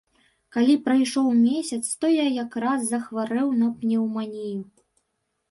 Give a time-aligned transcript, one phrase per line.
[0.55, 4.59] Калі прайшоў месяц, то я якраз захварэў на пнеўманію.